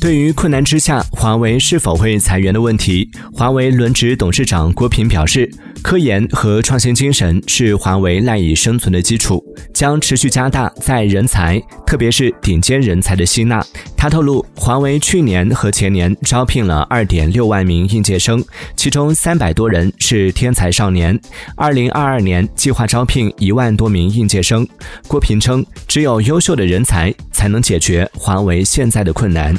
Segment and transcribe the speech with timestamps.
[0.00, 5.50] 对于困难之下华为是否会裁员的问题，华为轮值董事长郭平表示，
[5.82, 13.64] 科研和创新精神是华为赖以生存的基础，将持续加大在人才，特别是顶尖人才的吸纳。
[13.96, 18.44] 他透露，华为去年和前年招聘了二点六万名应届生，
[18.76, 21.18] 其中三百多人是天才少年。
[21.56, 24.66] 二零二二年计划招聘一万多名应届生。
[25.08, 29.56] 郭平称，只有优秀的人才才能解决华为现在的困难。